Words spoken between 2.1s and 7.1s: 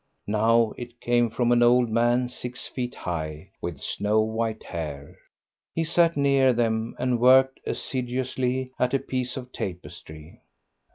six feet high, with snow white hair. He sat near them,